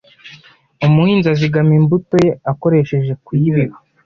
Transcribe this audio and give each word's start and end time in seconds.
Umuhinzi 0.85 1.27
azigama 1.33 1.73
imbuto 1.79 2.15
ye 2.25 2.31
akoresheje 2.51 3.13
kuyibiba 3.25 3.75